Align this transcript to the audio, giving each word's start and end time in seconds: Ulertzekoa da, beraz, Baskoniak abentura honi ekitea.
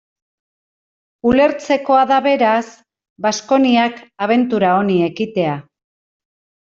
Ulertzekoa 1.31 1.99
da, 2.11 2.15
beraz, 2.27 2.63
Baskoniak 3.25 3.99
abentura 4.29 4.73
honi 4.79 4.97
ekitea. 5.09 5.53